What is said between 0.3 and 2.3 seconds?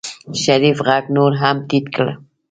شريف غږ نور هم ټيټ کړ.